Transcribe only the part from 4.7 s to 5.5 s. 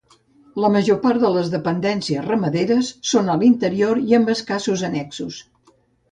annexos.